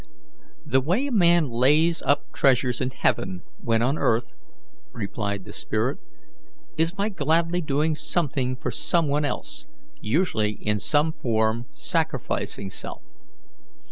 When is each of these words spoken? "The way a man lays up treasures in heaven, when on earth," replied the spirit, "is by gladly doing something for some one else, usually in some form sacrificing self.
"The 0.65 0.81
way 0.81 1.05
a 1.05 1.11
man 1.11 1.51
lays 1.51 2.01
up 2.01 2.31
treasures 2.33 2.81
in 2.81 2.89
heaven, 2.89 3.43
when 3.61 3.83
on 3.83 3.99
earth," 3.99 4.33
replied 4.93 5.45
the 5.45 5.53
spirit, 5.53 5.99
"is 6.75 6.91
by 6.91 7.09
gladly 7.09 7.61
doing 7.61 7.93
something 7.93 8.55
for 8.55 8.71
some 8.71 9.07
one 9.07 9.25
else, 9.25 9.67
usually 9.99 10.53
in 10.53 10.79
some 10.79 11.13
form 11.13 11.67
sacrificing 11.71 12.71
self. 12.71 13.03